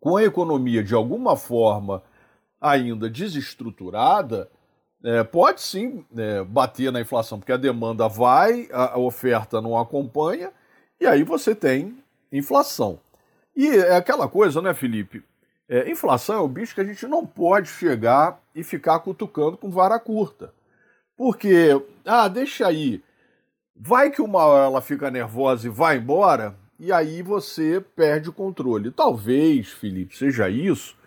com 0.00 0.16
a 0.16 0.24
economia 0.24 0.82
de 0.82 0.94
alguma 0.94 1.36
forma 1.36 2.02
ainda 2.60 3.08
desestruturada, 3.08 4.50
é, 5.02 5.24
pode 5.24 5.62
sim 5.62 6.04
é, 6.16 6.44
bater 6.44 6.92
na 6.92 7.00
inflação, 7.00 7.38
porque 7.38 7.52
a 7.52 7.56
demanda 7.56 8.06
vai, 8.06 8.68
a, 8.70 8.98
oferta 8.98 9.60
não 9.60 9.78
acompanha, 9.78 10.52
e 11.00 11.06
aí 11.06 11.22
você 11.22 11.54
tem 11.54 11.96
inflação. 12.30 13.00
E 13.56 13.66
é 13.66 13.96
aquela 13.96 14.28
coisa, 14.28 14.60
né, 14.60 14.74
Felipe? 14.74 15.24
É, 15.68 15.90
inflação 15.90 16.36
é 16.36 16.40
o 16.40 16.48
bicho 16.48 16.74
que 16.74 16.80
a 16.80 16.84
gente 16.84 17.06
não 17.06 17.24
pode 17.24 17.68
chegar 17.68 18.40
e 18.54 18.62
ficar 18.62 18.98
cutucando 19.00 19.56
com 19.56 19.70
vara 19.70 19.98
curta. 19.98 20.52
Porque, 21.16 21.80
ah, 22.04 22.28
deixa 22.28 22.66
aí. 22.66 23.02
Vai 23.74 24.10
que 24.10 24.20
uma 24.20 24.44
hora 24.44 24.64
ela 24.66 24.80
fica 24.82 25.10
nervosa 25.10 25.66
e 25.66 25.70
vai 25.70 25.96
embora, 25.96 26.54
e 26.78 26.92
aí 26.92 27.22
você 27.22 27.80
perde 27.80 28.28
o 28.28 28.32
controle. 28.32 28.90
Talvez, 28.90 29.68
Felipe, 29.70 30.16
seja 30.16 30.50
isso 30.50 30.99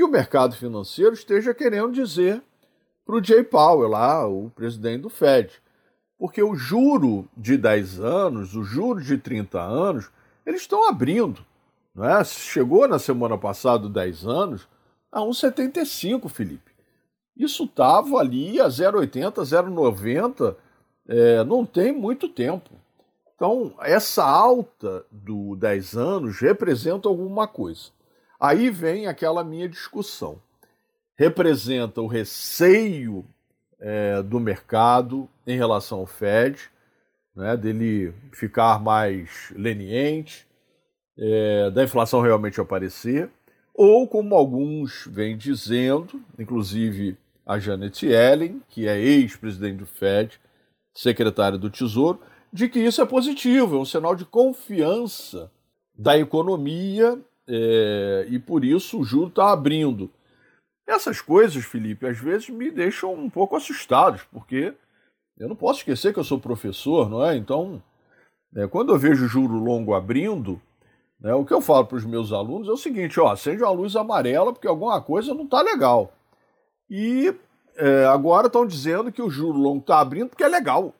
que 0.00 0.04
o 0.04 0.08
mercado 0.08 0.56
financeiro 0.56 1.12
esteja 1.12 1.52
querendo 1.52 1.92
dizer 1.92 2.42
para 3.04 3.16
o 3.16 3.22
Jay 3.22 3.44
Powell, 3.44 3.90
lá, 3.90 4.26
o 4.26 4.48
presidente 4.48 5.02
do 5.02 5.10
Fed. 5.10 5.52
Porque 6.18 6.42
o 6.42 6.54
juro 6.54 7.28
de 7.36 7.58
10 7.58 8.00
anos, 8.00 8.56
o 8.56 8.64
juro 8.64 9.02
de 9.02 9.18
30 9.18 9.60
anos, 9.60 10.10
eles 10.46 10.62
estão 10.62 10.88
abrindo. 10.88 11.44
Não 11.94 12.08
é? 12.08 12.24
Chegou 12.24 12.88
na 12.88 12.98
semana 12.98 13.36
passada 13.36 13.90
10 13.90 14.24
anos 14.26 14.66
a 15.12 15.20
1,75, 15.20 16.30
Felipe. 16.30 16.72
Isso 17.36 17.64
estava 17.64 18.16
ali 18.16 18.58
a 18.58 18.68
0,80, 18.68 19.34
0,90, 19.34 20.56
é, 21.08 21.44
não 21.44 21.66
tem 21.66 21.92
muito 21.92 22.26
tempo. 22.26 22.70
Então, 23.36 23.74
essa 23.80 24.24
alta 24.24 25.04
do 25.10 25.54
10 25.56 25.94
anos 25.94 26.40
representa 26.40 27.06
alguma 27.06 27.46
coisa. 27.46 27.90
Aí 28.40 28.70
vem 28.70 29.06
aquela 29.06 29.44
minha 29.44 29.68
discussão. 29.68 30.40
Representa 31.14 32.00
o 32.00 32.06
receio 32.06 33.26
é, 33.78 34.22
do 34.22 34.40
mercado 34.40 35.28
em 35.46 35.56
relação 35.58 35.98
ao 35.98 36.06
Fed, 36.06 36.70
né, 37.36 37.54
dele 37.56 38.14
ficar 38.32 38.80
mais 38.80 39.52
leniente, 39.54 40.46
é, 41.18 41.70
da 41.70 41.84
inflação 41.84 42.22
realmente 42.22 42.60
aparecer, 42.60 43.28
ou 43.74 44.08
como 44.08 44.34
alguns 44.34 45.06
vêm 45.06 45.36
dizendo, 45.36 46.22
inclusive 46.38 47.18
a 47.44 47.58
Janet 47.58 48.06
Yellen, 48.06 48.62
que 48.68 48.88
é 48.88 48.98
ex-presidente 48.98 49.76
do 49.76 49.86
Fed, 49.86 50.40
secretária 50.94 51.58
do 51.58 51.68
Tesouro, 51.68 52.20
de 52.50 52.68
que 52.68 52.80
isso 52.80 53.02
é 53.02 53.06
positivo, 53.06 53.76
é 53.76 53.80
um 53.80 53.84
sinal 53.84 54.16
de 54.16 54.24
confiança 54.24 55.50
da 55.94 56.18
economia 56.18 57.20
é, 57.52 58.26
e 58.28 58.38
por 58.38 58.64
isso 58.64 59.00
o 59.00 59.04
juro 59.04 59.28
está 59.28 59.50
abrindo. 59.50 60.08
Essas 60.86 61.20
coisas, 61.20 61.64
Felipe, 61.64 62.06
às 62.06 62.18
vezes 62.18 62.48
me 62.48 62.70
deixam 62.70 63.12
um 63.12 63.28
pouco 63.28 63.56
assustados, 63.56 64.22
porque 64.32 64.72
eu 65.36 65.48
não 65.48 65.56
posso 65.56 65.80
esquecer 65.80 66.12
que 66.12 66.20
eu 66.20 66.24
sou 66.24 66.38
professor, 66.38 67.10
não 67.10 67.24
é? 67.24 67.36
Então, 67.36 67.82
é, 68.54 68.66
quando 68.66 68.92
eu 68.92 68.98
vejo 68.98 69.24
o 69.24 69.28
juro 69.28 69.54
longo 69.54 69.94
abrindo, 69.94 70.60
né, 71.20 71.34
o 71.34 71.44
que 71.44 71.52
eu 71.52 71.60
falo 71.60 71.86
para 71.86 71.96
os 71.96 72.04
meus 72.04 72.32
alunos 72.32 72.68
é 72.68 72.72
o 72.72 72.76
seguinte: 72.76 73.18
ó, 73.18 73.30
acende 73.30 73.62
uma 73.62 73.70
luz 73.72 73.96
amarela 73.96 74.52
porque 74.52 74.68
alguma 74.68 75.00
coisa 75.00 75.34
não 75.34 75.44
está 75.44 75.60
legal. 75.60 76.12
E 76.88 77.34
é, 77.76 78.04
agora 78.06 78.46
estão 78.46 78.66
dizendo 78.66 79.12
que 79.12 79.22
o 79.22 79.30
juro 79.30 79.58
longo 79.58 79.80
está 79.80 80.00
abrindo 80.00 80.28
porque 80.28 80.44
é 80.44 80.48
legal. 80.48 80.94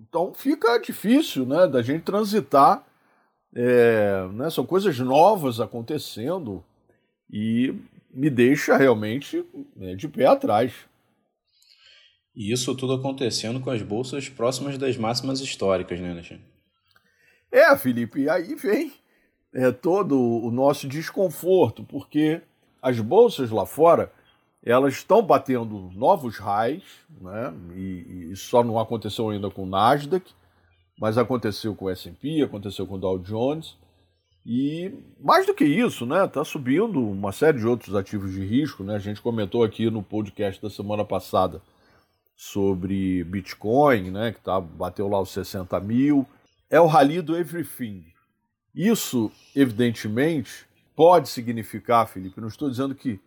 Então 0.00 0.32
fica 0.34 0.78
difícil 0.78 1.46
né, 1.46 1.66
da 1.66 1.82
gente 1.82 2.02
transitar. 2.02 2.84
É, 3.54 4.26
né, 4.32 4.48
são 4.50 4.64
coisas 4.64 4.98
novas 4.98 5.60
acontecendo 5.60 6.64
e 7.30 7.74
me 8.12 8.30
deixa 8.30 8.76
realmente 8.76 9.44
né, 9.76 9.94
de 9.94 10.08
pé 10.08 10.26
atrás. 10.26 10.72
E 12.34 12.50
isso 12.50 12.74
tudo 12.74 12.94
acontecendo 12.94 13.60
com 13.60 13.70
as 13.70 13.82
bolsas 13.82 14.28
próximas 14.28 14.78
das 14.78 14.96
máximas 14.96 15.40
históricas, 15.40 16.00
né, 16.00 16.10
Alexandre? 16.10 16.44
É, 17.50 17.76
Felipe, 17.76 18.22
e 18.22 18.30
aí 18.30 18.54
vem 18.54 18.92
é, 19.52 19.70
todo 19.70 20.18
o 20.18 20.50
nosso 20.50 20.88
desconforto, 20.88 21.84
porque 21.84 22.40
as 22.80 22.98
bolsas 22.98 23.50
lá 23.50 23.66
fora 23.66 24.10
elas 24.64 24.94
estão 24.94 25.20
batendo 25.22 25.90
novos 25.92 26.38
highs, 26.38 26.84
né? 27.20 27.52
E, 27.74 28.30
e, 28.30 28.36
só 28.36 28.62
não 28.62 28.78
aconteceu 28.78 29.28
ainda 29.28 29.50
com 29.50 29.64
o 29.64 29.66
Nasdaq, 29.66 30.32
mas 30.98 31.18
aconteceu 31.18 31.74
com 31.74 31.86
o 31.86 31.90
S&P, 31.90 32.42
aconteceu 32.42 32.86
com 32.86 32.94
o 32.94 32.98
Dow 32.98 33.18
Jones. 33.18 33.76
E 34.44 34.92
mais 35.20 35.46
do 35.46 35.54
que 35.54 35.64
isso, 35.64 36.04
né, 36.04 36.26
tá 36.26 36.44
subindo 36.44 37.00
uma 37.00 37.32
série 37.32 37.58
de 37.58 37.66
outros 37.66 37.94
ativos 37.94 38.32
de 38.32 38.44
risco, 38.44 38.82
né? 38.82 38.96
A 38.96 38.98
gente 38.98 39.22
comentou 39.22 39.62
aqui 39.62 39.88
no 39.88 40.02
podcast 40.02 40.60
da 40.60 40.68
semana 40.68 41.04
passada 41.04 41.62
sobre 42.36 43.22
Bitcoin, 43.24 44.10
né, 44.10 44.32
que 44.32 44.40
tá, 44.40 44.60
bateu 44.60 45.06
lá 45.06 45.20
os 45.20 45.30
60 45.30 45.78
mil. 45.80 46.26
É 46.68 46.80
o 46.80 46.86
rally 46.86 47.22
do 47.22 47.36
everything. 47.36 48.04
Isso, 48.74 49.30
evidentemente, 49.54 50.66
pode 50.96 51.28
significar, 51.28 52.08
Felipe, 52.08 52.40
não 52.40 52.48
estou 52.48 52.68
dizendo 52.68 52.94
que 52.94 53.20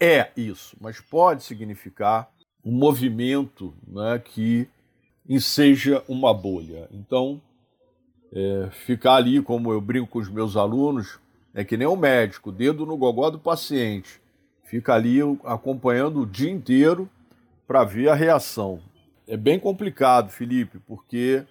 é 0.00 0.30
isso, 0.36 0.76
mas 0.80 1.00
pode 1.00 1.44
significar 1.44 2.30
um 2.64 2.72
movimento 2.72 3.74
né, 3.86 4.18
que 4.18 4.68
enseja 5.28 6.02
uma 6.08 6.32
bolha. 6.32 6.88
Então, 6.90 7.40
é, 8.32 8.68
ficar 8.70 9.16
ali, 9.16 9.42
como 9.42 9.72
eu 9.72 9.80
brinco 9.80 10.06
com 10.06 10.18
os 10.18 10.28
meus 10.28 10.56
alunos, 10.56 11.18
é 11.54 11.64
que 11.64 11.76
nem 11.76 11.86
um 11.86 11.96
médico, 11.96 12.50
dedo 12.50 12.86
no 12.86 12.96
gogó 12.96 13.30
do 13.30 13.38
paciente. 13.38 14.20
Fica 14.64 14.94
ali 14.94 15.18
acompanhando 15.44 16.20
o 16.20 16.26
dia 16.26 16.50
inteiro 16.50 17.08
para 17.66 17.84
ver 17.84 18.08
a 18.08 18.14
reação. 18.14 18.80
É 19.26 19.36
bem 19.36 19.58
complicado, 19.58 20.30
Felipe, 20.30 20.78
porque 20.86 21.44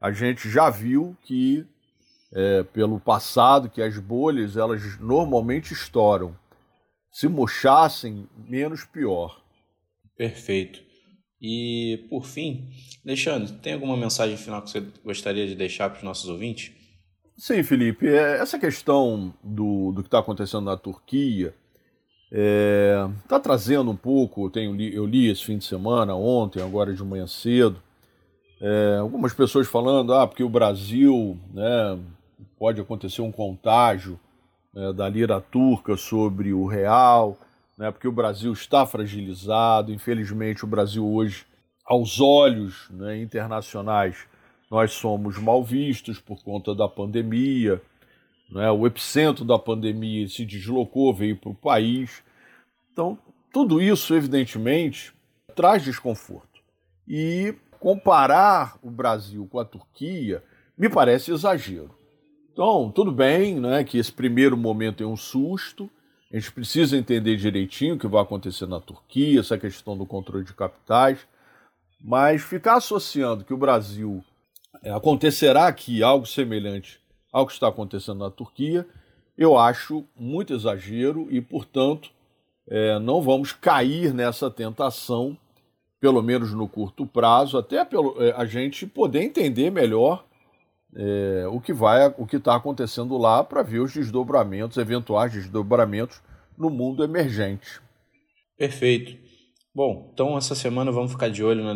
a 0.00 0.10
gente 0.12 0.48
já 0.48 0.70
viu 0.70 1.16
que 1.22 1.66
é, 2.32 2.62
pelo 2.62 2.98
passado 2.98 3.68
que 3.68 3.82
as 3.82 3.98
bolhas 3.98 4.56
elas 4.56 4.98
normalmente 4.98 5.72
estouram. 5.72 6.36
Se 7.10 7.28
murchassem, 7.28 8.28
menos 8.48 8.84
pior. 8.84 9.42
Perfeito. 10.16 10.89
E 11.40 12.04
por 12.10 12.26
fim, 12.26 12.68
Alexandre, 13.04 13.52
tem 13.54 13.72
alguma 13.72 13.96
mensagem 13.96 14.36
final 14.36 14.60
que 14.62 14.70
você 14.70 14.84
gostaria 15.02 15.46
de 15.46 15.54
deixar 15.54 15.88
para 15.88 15.98
os 15.98 16.02
nossos 16.02 16.28
ouvintes? 16.28 16.72
Sim, 17.36 17.62
Felipe. 17.62 18.06
É, 18.06 18.38
essa 18.38 18.58
questão 18.58 19.32
do, 19.42 19.92
do 19.92 20.02
que 20.02 20.08
está 20.08 20.18
acontecendo 20.18 20.66
na 20.66 20.76
Turquia 20.76 21.54
está 22.26 22.32
é, 22.32 23.08
tá 23.26 23.40
trazendo 23.40 23.90
um 23.90 23.96
pouco. 23.96 24.44
Eu, 24.44 24.50
tenho, 24.50 24.80
eu 24.80 25.06
li 25.06 25.30
esse 25.30 25.44
fim 25.44 25.56
de 25.56 25.64
semana, 25.64 26.14
ontem, 26.14 26.62
agora 26.62 26.92
de 26.92 27.02
manhã 27.02 27.26
cedo, 27.26 27.82
é, 28.60 28.98
algumas 29.00 29.32
pessoas 29.32 29.66
falando 29.66 30.12
ah, 30.12 30.26
porque 30.26 30.44
o 30.44 30.48
Brasil 30.50 31.38
né, 31.54 31.98
pode 32.58 32.78
acontecer 32.78 33.22
um 33.22 33.32
contágio 33.32 34.20
né, 34.74 34.92
da 34.92 35.08
lira 35.08 35.40
turca 35.40 35.96
sobre 35.96 36.52
o 36.52 36.66
real, 36.66 37.38
né, 37.80 37.90
porque 37.90 38.06
o 38.06 38.12
Brasil 38.12 38.52
está 38.52 38.84
fragilizado. 38.84 39.90
Infelizmente, 39.90 40.64
o 40.64 40.68
Brasil 40.68 41.10
hoje, 41.10 41.46
aos 41.82 42.20
olhos 42.20 42.90
né, 42.90 43.18
internacionais, 43.22 44.26
nós 44.70 44.92
somos 44.92 45.38
mal 45.38 45.64
vistos 45.64 46.20
por 46.20 46.44
conta 46.44 46.74
da 46.74 46.86
pandemia. 46.86 47.80
Né, 48.50 48.70
o 48.70 48.86
epicentro 48.86 49.46
da 49.46 49.58
pandemia 49.58 50.28
se 50.28 50.44
deslocou, 50.44 51.14
veio 51.14 51.38
para 51.38 51.52
o 51.52 51.54
país. 51.54 52.22
Então, 52.92 53.18
tudo 53.50 53.80
isso, 53.80 54.14
evidentemente, 54.14 55.14
traz 55.56 55.82
desconforto. 55.82 56.60
E 57.08 57.54
comparar 57.78 58.78
o 58.82 58.90
Brasil 58.90 59.48
com 59.50 59.58
a 59.58 59.64
Turquia 59.64 60.44
me 60.76 60.90
parece 60.90 61.32
exagero. 61.32 61.94
Então, 62.52 62.92
tudo 62.94 63.10
bem 63.10 63.58
né, 63.58 63.82
que 63.84 63.96
esse 63.96 64.12
primeiro 64.12 64.54
momento 64.54 65.02
é 65.02 65.06
um 65.06 65.16
susto, 65.16 65.90
a 66.32 66.38
gente 66.38 66.52
precisa 66.52 66.96
entender 66.96 67.36
direitinho 67.36 67.96
o 67.96 67.98
que 67.98 68.06
vai 68.06 68.22
acontecer 68.22 68.66
na 68.66 68.80
Turquia, 68.80 69.40
essa 69.40 69.58
questão 69.58 69.96
do 69.96 70.06
controle 70.06 70.44
de 70.44 70.54
capitais, 70.54 71.18
mas 72.00 72.42
ficar 72.42 72.76
associando 72.76 73.44
que 73.44 73.52
o 73.52 73.58
Brasil 73.58 74.24
é, 74.82 74.90
acontecerá 74.90 75.66
aqui 75.66 76.02
algo 76.02 76.24
semelhante 76.26 77.00
ao 77.32 77.46
que 77.46 77.52
está 77.52 77.68
acontecendo 77.68 78.18
na 78.18 78.30
Turquia, 78.30 78.86
eu 79.36 79.58
acho 79.58 80.04
muito 80.16 80.54
exagero 80.54 81.26
e, 81.30 81.40
portanto, 81.40 82.10
é, 82.68 82.98
não 83.00 83.20
vamos 83.20 83.52
cair 83.52 84.14
nessa 84.14 84.50
tentação, 84.50 85.36
pelo 86.00 86.22
menos 86.22 86.52
no 86.52 86.68
curto 86.68 87.06
prazo, 87.06 87.58
até 87.58 87.84
pelo, 87.84 88.22
é, 88.22 88.32
a 88.32 88.44
gente 88.44 88.86
poder 88.86 89.22
entender 89.22 89.70
melhor 89.70 90.24
é, 90.94 91.46
o 91.48 91.60
que 91.60 91.72
vai, 91.72 92.12
o 92.18 92.26
que 92.26 92.36
está 92.36 92.56
acontecendo 92.56 93.16
lá 93.16 93.44
para 93.44 93.62
ver 93.62 93.80
os 93.80 93.92
desdobramentos, 93.92 94.76
eventuais 94.76 95.32
desdobramentos 95.32 96.20
no 96.56 96.70
mundo 96.70 97.04
emergente. 97.04 97.80
Perfeito. 98.56 99.16
Bom, 99.74 100.10
então 100.12 100.36
essa 100.36 100.54
semana 100.54 100.90
vamos 100.90 101.12
ficar 101.12 101.30
de 101.30 101.44
olho 101.44 101.62
no, 101.62 101.74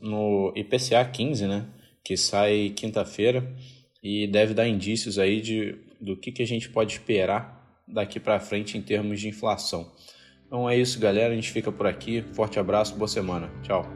no 0.00 0.52
IPCA 0.56 1.04
15, 1.04 1.46
né? 1.46 1.66
Que 2.02 2.16
sai 2.16 2.72
quinta-feira 2.74 3.54
e 4.02 4.26
deve 4.26 4.54
dar 4.54 4.66
indícios 4.66 5.18
aí 5.18 5.40
de, 5.40 5.76
do 6.00 6.16
que, 6.16 6.32
que 6.32 6.42
a 6.42 6.46
gente 6.46 6.68
pode 6.70 6.92
esperar 6.92 7.82
daqui 7.86 8.18
para 8.18 8.40
frente 8.40 8.76
em 8.76 8.82
termos 8.82 9.20
de 9.20 9.28
inflação. 9.28 9.92
Então 10.46 10.68
é 10.68 10.76
isso, 10.76 10.98
galera. 10.98 11.32
A 11.32 11.36
gente 11.36 11.50
fica 11.50 11.70
por 11.70 11.86
aqui. 11.86 12.22
Forte 12.32 12.58
abraço, 12.58 12.96
boa 12.96 13.08
semana. 13.08 13.50
Tchau. 13.62 13.86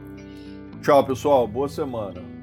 Tchau, 0.81 1.05
pessoal. 1.05 1.47
Boa 1.47 1.67
semana. 1.67 2.38